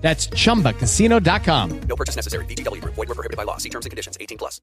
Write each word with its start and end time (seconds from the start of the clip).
That's 0.00 0.28
chumbacasino.com. 0.28 1.80
No 1.88 1.96
purchase 1.96 2.16
necessary. 2.16 2.44
VGW 2.46 2.80
Group. 2.80 2.94
Void 2.94 3.08
were 3.08 3.14
prohibited 3.14 3.36
by 3.36 3.44
law. 3.44 3.58
See 3.58 3.68
terms 3.68 3.86
and 3.86 3.90
conditions. 3.90 4.16
18 4.20 4.38
plus. 4.38 4.60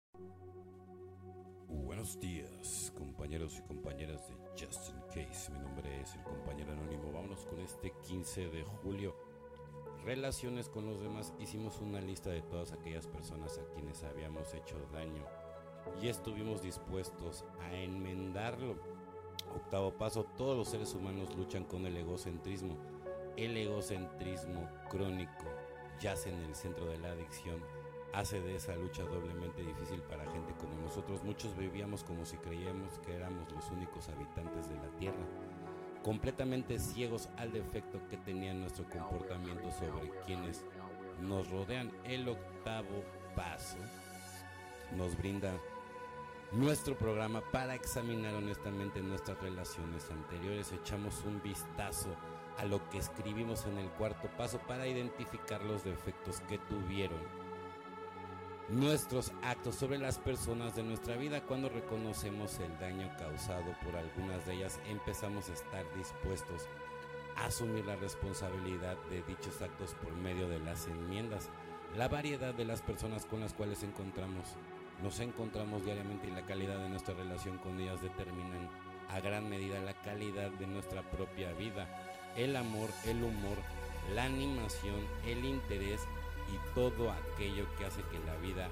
Buenos 1.67 2.19
días, 2.19 2.91
compañeros 2.95 3.57
y 3.57 3.61
compañeras 3.67 4.21
de 4.29 4.35
Just 4.55 4.89
in 4.89 5.01
Case. 5.13 5.51
Mi 5.51 5.59
nombre 5.59 6.01
es 6.01 6.15
el 6.15 6.23
compañero 6.23 6.71
anónimo. 6.71 7.11
Vámonos 7.11 7.45
con 7.45 7.59
este 7.59 7.91
15 8.07 8.49
de 8.49 8.63
julio. 8.63 9.15
Relaciones 10.05 10.69
con 10.69 10.85
los 10.85 11.01
demás. 11.01 11.33
Hicimos 11.39 11.81
una 11.81 11.99
lista 11.99 12.29
de 12.29 12.41
todas 12.41 12.71
aquellas 12.71 13.07
personas 13.07 13.57
a 13.57 13.73
quienes 13.73 14.03
habíamos 14.03 14.53
hecho 14.53 14.75
daño 14.93 15.25
y 16.01 16.07
estuvimos 16.07 16.61
dispuestos 16.61 17.45
a 17.59 17.73
enmendarlo. 17.75 18.77
Octavo 19.55 19.91
paso, 19.97 20.23
todos 20.37 20.57
los 20.57 20.69
seres 20.69 20.93
humanos 20.93 21.35
luchan 21.35 21.63
con 21.63 21.85
el 21.85 21.97
egocentrismo. 21.97 22.77
El 23.37 23.55
egocentrismo 23.55 24.67
crónico 24.89 25.45
yace 25.99 26.29
en 26.29 26.41
el 26.41 26.55
centro 26.55 26.87
de 26.87 26.97
la 26.97 27.11
adicción, 27.11 27.61
hace 28.11 28.41
de 28.41 28.55
esa 28.55 28.75
lucha 28.75 29.03
doblemente 29.03 29.61
difícil 29.61 30.01
para 30.01 30.25
gente 30.31 30.55
como 30.59 30.73
nosotros. 30.81 31.23
Muchos 31.23 31.55
vivíamos 31.55 32.03
como 32.03 32.25
si 32.25 32.35
creíamos 32.37 32.97
que 33.05 33.15
éramos 33.15 33.51
los 33.51 33.69
únicos 33.69 34.09
habitantes 34.09 34.67
de 34.69 34.75
la 34.77 34.89
Tierra, 34.97 35.23
completamente 36.03 36.79
ciegos 36.79 37.29
al 37.37 37.51
defecto 37.51 37.99
que 38.09 38.17
tenía 38.17 38.55
nuestro 38.55 38.85
comportamiento 38.89 39.69
sobre 39.69 40.09
quienes 40.25 40.65
nos 41.21 41.47
rodean. 41.51 41.91
El 42.05 42.27
octavo 42.27 43.03
paso 43.35 43.77
nos 44.95 45.15
brinda 45.15 45.53
nuestro 46.53 46.97
programa 46.97 47.41
para 47.51 47.75
examinar 47.75 48.33
honestamente 48.33 48.99
nuestras 48.99 49.39
relaciones 49.39 50.09
anteriores. 50.09 50.71
Echamos 50.71 51.23
un 51.23 51.39
vistazo 51.43 52.15
a 52.57 52.65
lo 52.65 52.87
que 52.89 52.97
escribimos 52.97 53.65
en 53.65 53.77
el 53.77 53.89
cuarto 53.91 54.29
paso 54.37 54.59
para 54.59 54.87
identificar 54.87 55.63
los 55.63 55.83
defectos 55.83 56.41
que 56.41 56.57
tuvieron 56.57 57.19
nuestros 58.69 59.31
actos 59.43 59.75
sobre 59.75 59.97
las 59.97 60.17
personas 60.17 60.75
de 60.75 60.83
nuestra 60.83 61.15
vida. 61.15 61.41
Cuando 61.41 61.69
reconocemos 61.69 62.59
el 62.59 62.77
daño 62.79 63.09
causado 63.17 63.75
por 63.83 63.95
algunas 63.95 64.45
de 64.45 64.55
ellas, 64.55 64.79
empezamos 64.89 65.49
a 65.49 65.53
estar 65.53 65.85
dispuestos 65.95 66.67
a 67.37 67.45
asumir 67.45 67.85
la 67.85 67.95
responsabilidad 67.95 68.97
de 69.09 69.21
dichos 69.23 69.61
actos 69.61 69.93
por 69.95 70.13
medio 70.15 70.49
de 70.49 70.59
las 70.59 70.87
enmiendas. 70.87 71.49
La 71.95 72.07
variedad 72.09 72.53
de 72.53 72.65
las 72.65 72.81
personas 72.81 73.25
con 73.25 73.39
las 73.39 73.53
cuales 73.53 73.83
encontramos, 73.83 74.55
nos 75.01 75.19
encontramos 75.19 75.85
diariamente 75.85 76.27
y 76.27 76.31
la 76.31 76.45
calidad 76.45 76.79
de 76.79 76.89
nuestra 76.89 77.13
relación 77.13 77.57
con 77.59 77.79
ellas 77.79 78.01
determinan 78.01 78.69
a 79.09 79.21
gran 79.21 79.49
medida 79.49 79.79
la 79.79 79.93
calidad 79.93 80.51
de 80.51 80.67
nuestra 80.67 81.01
propia 81.03 81.53
vida. 81.53 81.87
El 82.37 82.55
amor, 82.55 82.89
el 83.05 83.23
humor, 83.23 83.57
la 84.13 84.25
animación, 84.25 85.01
el 85.25 85.43
interés 85.43 86.01
y 86.53 86.75
todo 86.75 87.11
aquello 87.11 87.65
que 87.77 87.85
hace 87.85 88.03
que 88.03 88.19
la 88.19 88.35
vida 88.35 88.69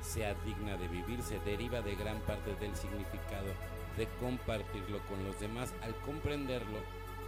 sea 0.00 0.34
digna 0.46 0.76
de 0.76 0.86
vivir 0.86 1.20
se 1.22 1.40
deriva 1.40 1.82
de 1.82 1.96
gran 1.96 2.20
parte 2.20 2.54
del 2.54 2.74
significado 2.76 3.48
de 3.96 4.06
compartirlo 4.20 5.00
con 5.08 5.24
los 5.24 5.38
demás. 5.40 5.74
Al 5.82 5.96
comprenderlo, 5.96 6.78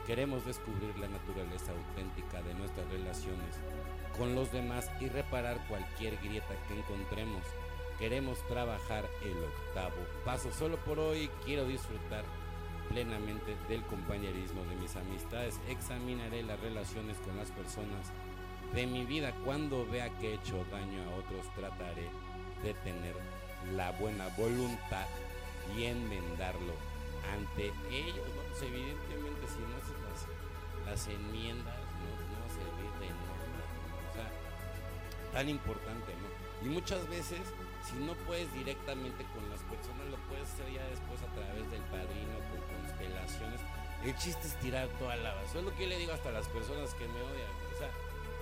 queremos 0.06 0.47
descubrir 0.47 0.97
la 0.98 1.08
naturaleza 1.08 1.72
auténtica 1.72 2.41
de 2.43 2.54
nuestras 2.54 2.88
relaciones 2.88 3.56
con 4.16 4.37
los 4.37 4.53
demás 4.53 4.88
y 5.00 5.09
reparar 5.09 5.59
cualquier 5.69 6.16
grieta 6.19 6.54
que 6.69 6.78
encontremos. 6.78 7.43
Queremos 7.98 8.38
trabajar 8.47 9.04
el 9.25 9.37
octavo 9.43 10.06
paso. 10.25 10.53
Solo 10.53 10.76
por 10.78 11.00
hoy 11.00 11.28
quiero 11.44 11.66
disfrutar 11.66 12.25
plenamente 12.90 13.56
del 13.68 13.82
compañerismo 13.84 14.64
de 14.64 14.76
mis 14.76 14.94
amistades. 14.96 15.58
Examinaré 15.68 16.42
las 16.42 16.60
relaciones 16.60 17.16
con 17.18 17.36
las 17.36 17.50
personas 17.52 18.10
de 18.74 18.86
mi 18.86 19.04
vida. 19.04 19.32
Cuando 19.44 19.86
vea 19.86 20.10
que 20.18 20.32
he 20.32 20.34
hecho 20.34 20.64
daño 20.70 21.02
a 21.04 21.16
otros, 21.16 21.46
trataré 21.54 22.10
de 22.62 22.74
tener 22.82 23.14
la 23.74 23.92
buena 23.92 24.26
voluntad 24.36 25.06
y 25.76 25.84
enmendarlo 25.84 26.74
ante 27.32 27.72
ellos. 27.90 28.26
Pues 28.48 28.62
evidentemente, 28.62 29.46
si 29.46 29.60
no 29.60 29.76
haces 29.78 29.96
las, 30.10 31.06
las 31.06 31.08
enmiendas, 31.14 31.78
no, 31.78 32.10
no 32.26 32.40
va 32.40 32.46
a 32.46 32.50
servir 32.50 32.90
nada. 33.06 33.64
O 34.10 34.14
sea, 34.14 35.32
tan 35.32 35.48
importante, 35.48 36.12
¿no? 36.20 36.50
Y 36.62 36.69
muchas 36.69 37.09
veces, 37.09 37.41
si 37.88 37.97
no 38.04 38.12
puedes 38.26 38.53
directamente 38.53 39.25
con 39.32 39.48
las 39.48 39.60
personas, 39.65 40.06
lo 40.10 40.19
puedes 40.28 40.44
hacer 40.53 40.71
ya 40.72 40.84
después 40.84 41.21
a 41.22 41.32
través 41.32 41.71
del 41.71 41.81
padrino, 41.88 42.37
con 42.53 42.60
constelaciones. 42.76 43.60
El 44.04 44.16
chiste 44.16 44.47
es 44.47 44.54
tirar 44.60 44.88
toda 44.99 45.16
la 45.16 45.34
basura. 45.34 45.60
Es 45.60 45.65
lo 45.65 45.75
que 45.75 45.82
yo 45.84 45.88
le 45.88 45.99
digo 45.99 46.12
hasta 46.12 46.31
las 46.31 46.49
personas 46.49 46.93
que 46.94 47.06
me 47.09 47.20
odian. 47.20 47.53
O 47.75 47.78
sea, 47.78 47.88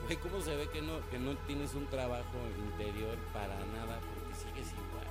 güey, 0.05 0.17
¿cómo 0.19 0.41
se 0.41 0.57
ve 0.57 0.69
que 0.71 0.83
no, 0.83 0.99
que 1.11 1.19
no 1.19 1.37
tienes 1.47 1.75
un 1.75 1.87
trabajo 1.87 2.39
interior 2.59 3.17
para 3.33 3.55
nada? 3.75 4.01
Porque 4.01 4.35
sigues 4.35 4.73
igual. 4.73 5.07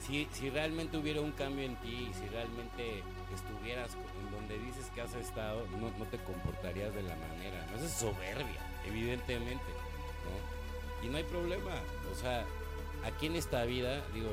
Si, 0.00 0.28
si 0.32 0.50
realmente 0.50 0.98
hubiera 0.98 1.22
un 1.22 1.32
cambio 1.32 1.64
en 1.64 1.76
ti, 1.76 2.10
si 2.12 2.28
realmente 2.28 3.02
estuvieras 3.34 3.90
en 3.94 4.30
donde 4.30 4.58
dices 4.58 4.90
que 4.94 5.00
has 5.00 5.14
estado, 5.14 5.66
no, 5.80 5.90
no 5.98 6.04
te 6.10 6.18
comportarías 6.18 6.94
de 6.94 7.02
la 7.02 7.16
manera. 7.16 7.66
No 7.72 7.78
es 7.78 7.90
soberbia, 7.90 8.60
evidentemente. 8.84 9.64
Y 11.04 11.08
no 11.08 11.18
hay 11.18 11.24
problema. 11.24 11.72
O 12.10 12.14
sea, 12.14 12.44
aquí 13.04 13.26
en 13.26 13.36
esta 13.36 13.64
vida, 13.64 14.02
digo, 14.14 14.30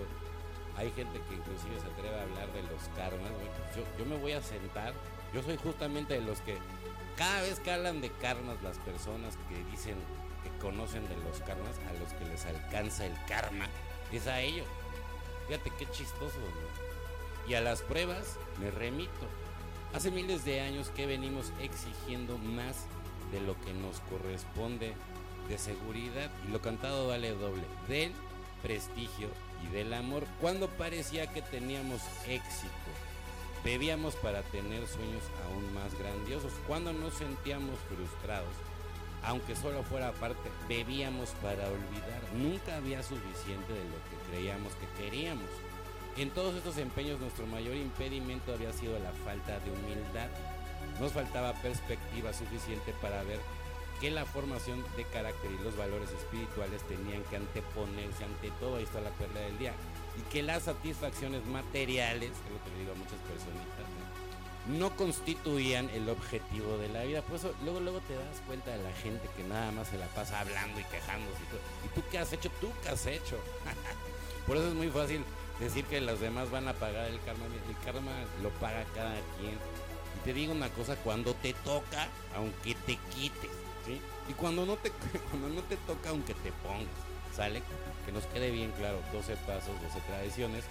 hay 0.78 0.90
gente 0.92 1.20
que 1.28 1.36
inclusive 1.36 1.80
se 1.82 1.88
atreve 1.88 2.18
a 2.18 2.24
hablar 2.24 2.52
de 2.54 2.62
los 2.64 2.82
karmas. 2.96 3.32
Yo, 3.76 3.84
yo 4.00 4.06
me 4.06 4.18
voy 4.18 4.32
a 4.32 4.42
sentar. 4.42 4.94
Yo 5.34 5.44
soy 5.44 5.58
justamente 5.58 6.14
de 6.14 6.22
los 6.22 6.40
que 6.42 6.58
cada 7.18 7.42
vez 7.42 7.60
que 7.60 7.72
hablan 7.72 8.02
de 8.02 8.10
karmas, 8.10 8.62
las 8.64 8.78
personas 8.80 9.38
que 9.50 9.64
dicen 9.70 9.96
que 10.44 10.50
conocen 10.60 11.08
de 11.08 11.16
los 11.18 11.40
karmas, 11.42 11.78
a 11.90 11.94
los 12.00 12.14
que 12.14 12.26
les 12.26 12.46
alcanza 12.46 13.06
el 13.06 13.14
karma, 13.28 13.68
es 14.12 14.28
a 14.28 14.40
ellos. 14.40 14.68
Fíjate 15.48 15.72
qué 15.78 15.90
chistoso. 15.92 16.38
Y 17.48 17.54
a 17.54 17.62
las 17.62 17.82
pruebas 17.82 18.38
me 18.60 18.72
remito. 18.72 19.28
Hace 19.94 20.10
miles 20.10 20.46
de 20.46 20.62
años 20.62 20.90
que 20.90 21.06
venimos 21.06 21.52
exigiendo 21.60 22.38
más 22.38 22.86
de 23.32 23.42
lo 23.42 23.60
que 23.62 23.74
nos 23.74 24.00
corresponde 24.02 24.94
de 25.52 25.58
seguridad 25.58 26.32
y 26.48 26.52
lo 26.52 26.62
cantado 26.62 27.08
vale 27.08 27.32
doble 27.32 27.64
del 27.90 28.14
prestigio 28.64 29.28
y 29.64 29.74
del 29.74 29.94
amor. 29.94 30.26
Cuando 30.40 30.70
parecía 30.70 31.28
que 31.28 31.42
teníamos 31.42 32.02
éxito 32.28 32.72
bebíamos 33.64 34.16
para 34.16 34.42
tener 34.44 34.88
sueños 34.88 35.24
aún 35.46 35.74
más 35.74 35.94
grandiosos. 36.00 36.54
Cuando 36.68 36.94
nos 36.94 37.14
sentíamos 37.16 37.78
frustrados 37.90 38.54
aunque 39.24 39.56
solo 39.56 39.84
fuera 39.84 40.14
parte 40.14 40.50
bebíamos 40.68 41.30
para 41.42 41.68
olvidar. 41.68 42.22
Nunca 42.34 42.78
había 42.78 43.04
suficiente 43.04 43.72
de 43.74 43.84
lo 43.84 43.98
que 44.10 44.32
creíamos 44.32 44.74
que 44.76 45.04
queríamos. 45.04 45.46
En 46.18 46.32
todos 46.32 46.56
estos 46.56 46.78
empeños 46.78 47.20
nuestro 47.20 47.46
mayor 47.46 47.76
impedimento 47.76 48.54
había 48.54 48.74
sido 48.74 48.98
la 49.00 49.12
falta 49.24 49.60
de 49.60 49.72
humildad. 49.72 50.30
Nos 51.00 51.12
faltaba 51.12 51.54
perspectiva 51.62 52.34
suficiente 52.34 52.96
para 53.02 53.22
ver 53.24 53.40
que 54.02 54.10
la 54.10 54.26
formación 54.26 54.84
de 54.98 55.06
carácter 55.06 55.52
y 55.52 55.64
los 55.64 55.78
valores 55.78 56.10
espirituales 56.10 56.82
tenían 56.88 57.22
que 57.30 57.36
anteponerse 57.36 58.26
ante 58.26 58.50
todo, 58.60 58.78
ahí 58.78 58.84
está 58.84 59.00
la 59.00 59.12
perla 59.12 59.42
del 59.42 59.60
día, 59.60 59.74
y 60.18 60.22
que 60.34 60.42
las 60.42 60.64
satisfacciones 60.64 61.46
materiales, 61.46 62.32
es 62.32 62.52
lo 62.52 62.64
que 62.66 62.72
le 62.72 62.80
digo 62.80 62.94
a 62.94 62.96
muchas 62.96 63.20
personitas, 63.30 63.86
¿no? 64.68 64.96
constituían 64.96 65.90
el 65.92 66.10
objetivo 66.10 66.78
de 66.78 66.90
la 66.90 67.04
vida. 67.04 67.22
Por 67.22 67.38
eso 67.38 67.54
luego, 67.64 67.80
luego 67.80 68.00
te 68.02 68.16
das 68.16 68.42
cuenta 68.46 68.72
de 68.72 68.84
la 68.84 68.92
gente 68.94 69.28
que 69.36 69.44
nada 69.44 69.72
más 69.72 69.88
se 69.88 69.98
la 69.98 70.08
pasa 70.08 70.40
hablando 70.40 70.80
y 70.80 70.84
quejándose 70.84 71.42
y 71.44 71.46
todo. 71.48 71.62
¿Y 71.86 71.88
tú 71.96 72.04
qué 72.12 72.20
has 72.20 72.34
hecho? 72.34 72.50
¿Tú 72.60 72.72
qué 72.84 72.90
has 72.90 73.06
hecho? 73.06 73.38
Por 74.48 74.58
eso 74.58 74.68
es 74.68 74.74
muy 74.74 74.90
fácil 74.90 75.24
decir 75.60 75.86
que 75.86 76.02
los 76.02 76.20
demás 76.20 76.50
van 76.52 76.68
a 76.68 76.74
pagar 76.74 77.06
el 77.08 77.20
karma. 77.22 77.46
El 77.46 77.86
karma 77.86 78.12
lo 78.42 78.50
paga 78.50 78.84
cada 78.94 79.16
quien. 79.40 79.54
Y 79.54 80.24
te 80.24 80.34
digo 80.34 80.54
una 80.54 80.70
cosa, 80.70 80.96
cuando 80.98 81.34
te 81.36 81.54
toca, 81.54 82.08
aunque 82.36 82.76
te 82.76 82.98
quites, 83.16 83.50
Y 84.30 84.34
cuando 84.34 84.66
no 84.66 84.76
te, 84.78 84.92
cuando 85.30 85.50
no 85.50 85.62
te 85.64 85.78
toca, 85.78 86.10
aunque 86.10 86.34
te 86.34 86.52
pongas, 86.64 86.88
¿sale? 87.36 87.62
Que 88.06 88.12
nos 88.12 88.26
quede 88.26 88.52
bien 88.52 88.72
claro, 88.72 89.00
12 89.14 89.36
pasos, 89.38 89.82
12 89.82 90.00
tradiciones. 90.08 90.64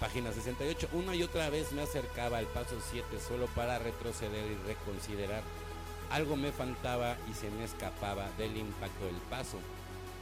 Página 0.00 0.32
68, 0.32 0.88
una 0.94 1.14
y 1.14 1.22
otra 1.22 1.48
vez 1.48 1.70
me 1.70 1.82
acercaba 1.82 2.38
al 2.38 2.46
paso 2.46 2.76
7 2.90 3.06
solo 3.20 3.46
para 3.54 3.78
retroceder 3.78 4.50
y 4.50 4.66
reconsiderar. 4.66 5.42
Algo 6.10 6.34
me 6.34 6.50
faltaba 6.50 7.16
y 7.30 7.34
se 7.34 7.48
me 7.50 7.64
escapaba 7.64 8.28
del 8.36 8.56
impacto 8.56 9.06
del 9.06 9.14
paso. 9.30 9.58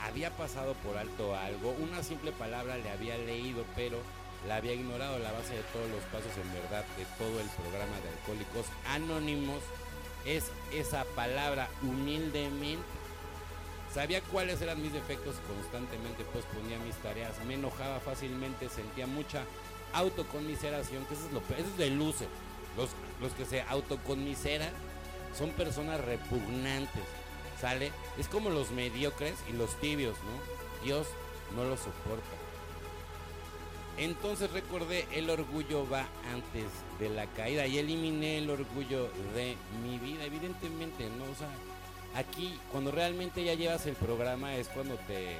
había 0.03 0.31
pasado 0.37 0.75
por 0.85 0.99
alto 0.99 1.35
algo, 1.35 1.71
una 1.81 2.03
simple 2.03 2.31
palabra 2.33 2.77
le 2.77 2.91
había 2.91 3.17
leído, 3.17 3.65
pero 3.75 3.99
la 4.47 4.57
había 4.57 4.75
ignorado. 4.75 5.19
La 5.19 5.33
base 5.33 5.55
de 5.55 5.63
todos 5.73 5.89
los 5.91 6.03
pasos, 6.13 6.33
en 6.37 6.53
verdad, 6.53 6.85
de 6.97 7.05
todo 7.19 7.41
el 7.41 7.49
programa 7.49 7.97
de 8.01 8.09
Alcohólicos 8.09 8.67
Anónimos 8.87 9.63
es 10.25 10.51
esa 10.73 11.05
palabra 11.17 11.69
humildemente. 11.83 12.85
Sabía 13.93 14.21
cuáles 14.23 14.63
eran 14.63 14.81
mis 14.81 14.93
defectos, 14.93 15.37
constantemente 15.49 16.25
pues 16.33 16.45
ponía 16.45 16.79
mis 16.79 16.95
tareas, 16.97 17.33
me 17.47 17.55
enojaba 17.55 17.99
fácilmente, 17.99 18.69
sentía 18.69 19.07
mucha 19.07 19.43
autoconmiseración, 19.93 21.05
que 21.07 21.15
eso 21.15 21.27
es 21.27 21.33
lo 21.33 21.41
eso 21.41 21.69
es 21.69 21.77
de 21.77 21.91
luce. 21.91 22.27
Los, 22.77 22.91
los 23.21 23.33
que 23.33 23.45
se 23.45 23.63
autoconmiseran 23.63 24.71
son 25.37 25.51
personas 25.51 26.01
repugnantes, 26.05 27.03
¿sale? 27.61 27.91
Es 28.17 28.29
como 28.29 28.51
los 28.51 28.71
mediocres 28.71 29.35
y 29.49 29.53
los 29.55 29.75
tibios, 29.81 30.17
¿no? 30.19 30.85
Dios 30.85 31.09
no 31.57 31.65
los 31.65 31.81
soporta. 31.81 32.50
Entonces 34.01 34.51
recordé, 34.51 35.07
el 35.13 35.29
orgullo 35.29 35.87
va 35.87 36.09
antes 36.33 36.65
de 36.99 37.11
la 37.11 37.27
caída 37.27 37.67
y 37.67 37.77
eliminé 37.77 38.39
el 38.39 38.49
orgullo 38.49 39.11
de 39.35 39.57
mi 39.85 39.99
vida, 39.99 40.25
evidentemente, 40.25 41.11
¿no? 41.19 41.25
O 41.25 41.35
sea, 41.35 41.51
aquí 42.15 42.59
cuando 42.73 42.93
realmente 42.93 43.45
ya 43.45 43.53
llevas 43.53 43.85
el 43.85 43.97
programa 43.97 44.57
es 44.57 44.69
cuando 44.69 44.97
te, 45.07 45.37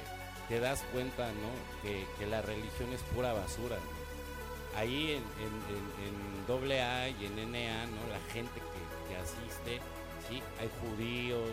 te 0.47 0.59
das 0.59 0.83
cuenta, 0.93 1.31
¿no? 1.31 1.49
Que, 1.81 2.05
la 2.27 2.43
religión 2.43 2.93
es 2.93 3.01
pura 3.15 3.33
basura. 3.33 3.77
¿no? 3.77 4.79
Ahí 4.79 5.13
en, 5.13 5.23
en, 5.41 6.55
en, 6.55 6.69
en, 6.69 6.81
AA 6.81 7.09
y 7.09 7.25
en 7.25 7.51
NA, 7.51 7.87
¿no? 7.87 8.07
La 8.11 8.19
gente 8.31 8.53
que, 8.53 9.09
que 9.09 9.17
asiste, 9.17 9.81
¿sí? 10.29 10.43
Hay 10.59 10.69
judíos, 10.81 11.49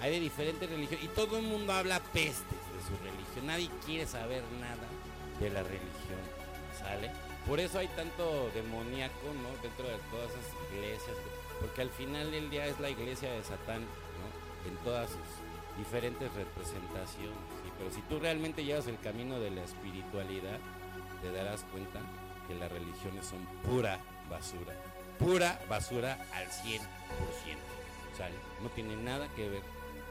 hay 0.00 0.10
de 0.14 0.20
diferentes 0.20 0.68
religiones 0.68 1.04
y 1.04 1.08
todo 1.08 1.36
el 1.36 1.44
mundo 1.44 1.72
habla 1.72 2.00
pestes 2.12 2.34
de 2.42 2.82
su 2.88 3.00
religión. 3.04 3.46
Nadie 3.46 3.70
quiere 3.86 4.04
saber 4.04 4.42
nada 4.60 4.88
de 5.40 5.50
la 5.50 5.62
religión, 5.62 6.39
¿sale? 6.80 7.10
Por 7.46 7.60
eso 7.60 7.78
hay 7.78 7.88
tanto 7.88 8.50
demoníaco, 8.54 9.32
¿no? 9.42 9.48
Dentro 9.62 9.86
de 9.86 9.98
todas 10.10 10.30
esas 10.30 10.72
iglesias, 10.72 11.16
porque 11.60 11.82
al 11.82 11.90
final 11.90 12.30
del 12.30 12.50
día 12.50 12.66
es 12.66 12.78
la 12.80 12.90
iglesia 12.90 13.32
de 13.32 13.42
Satán, 13.42 13.80
¿no? 13.82 14.68
En 14.68 14.76
todas 14.84 15.08
sus 15.10 15.18
diferentes 15.78 16.32
representaciones. 16.34 17.38
Pero 17.78 17.90
si 17.90 18.02
tú 18.02 18.18
realmente 18.18 18.64
llevas 18.64 18.86
el 18.86 18.98
camino 18.98 19.40
de 19.40 19.50
la 19.50 19.62
espiritualidad, 19.62 20.58
te 21.22 21.32
darás 21.32 21.64
cuenta 21.72 22.00
que 22.46 22.54
las 22.54 22.70
religiones 22.70 23.26
son 23.26 23.44
pura 23.62 23.98
basura. 24.28 24.74
Pura 25.18 25.58
basura 25.68 26.18
al 26.34 26.46
100%. 26.48 26.80
¿Sale? 28.16 28.34
No 28.62 28.68
tiene 28.70 28.96
nada 28.96 29.28
que 29.34 29.48
ver 29.48 29.62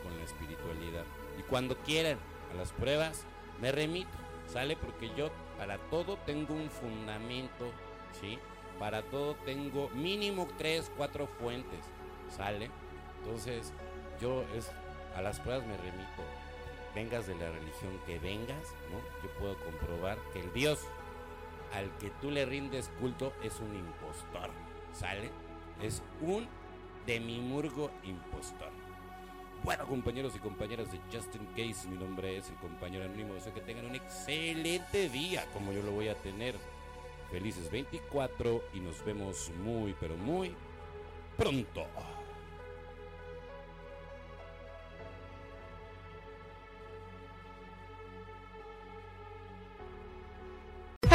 con 0.03 0.17
la 0.17 0.23
espiritualidad. 0.23 1.03
Y 1.37 1.43
cuando 1.43 1.77
quieran 1.77 2.17
a 2.51 2.55
las 2.55 2.71
pruebas, 2.71 3.23
me 3.61 3.71
remito, 3.71 4.09
¿sale? 4.51 4.75
Porque 4.75 5.11
yo 5.15 5.29
para 5.59 5.77
todo 5.89 6.15
tengo 6.25 6.53
un 6.53 6.69
fundamento, 6.69 7.69
¿sí? 8.19 8.39
Para 8.79 9.01
todo 9.01 9.35
tengo 9.45 9.89
mínimo 9.89 10.47
tres, 10.57 10.89
cuatro 10.95 11.27
fuentes, 11.27 11.81
¿sale? 12.29 12.71
Entonces, 13.19 13.73
yo 14.21 14.45
es, 14.55 14.71
a 15.17 15.21
las 15.21 15.41
pruebas 15.41 15.67
me 15.67 15.75
remito. 15.75 16.23
Vengas 16.95 17.27
de 17.27 17.35
la 17.35 17.51
religión 17.51 17.91
que 18.05 18.19
vengas, 18.19 18.73
¿no? 18.89 18.99
Yo 19.21 19.29
puedo 19.37 19.57
comprobar 19.59 20.17
que 20.31 20.39
el 20.39 20.53
Dios 20.53 20.79
al 21.73 21.95
que 21.97 22.09
tú 22.21 22.31
le 22.31 22.45
rindes 22.45 22.89
culto 23.01 23.33
es 23.43 23.59
un 23.59 23.75
impostor, 23.75 24.49
¿sale? 24.93 25.29
Es 25.81 26.01
un 26.21 26.47
demimurgo 27.05 27.91
impostor. 28.03 28.71
Bueno, 29.63 29.85
compañeros 29.87 30.33
y 30.35 30.39
compañeras 30.39 30.91
de 30.91 30.99
Justin 31.11 31.45
Case, 31.47 31.87
mi 31.89 31.97
nombre 31.97 32.37
es 32.37 32.49
el 32.49 32.55
compañero 32.55 33.03
anónimo. 33.05 33.33
Deseo 33.33 33.53
que 33.53 33.61
tengan 33.61 33.85
un 33.85 33.95
excelente 33.95 35.09
día, 35.09 35.45
como 35.53 35.73
yo 35.73 35.83
lo 35.83 35.91
voy 35.91 36.07
a 36.07 36.15
tener. 36.15 36.55
Felices 37.29 37.69
24 37.69 38.63
y 38.73 38.79
nos 38.79 39.03
vemos 39.05 39.51
muy, 39.63 39.95
pero 39.99 40.15
muy 40.15 40.55
pronto. 41.37 41.85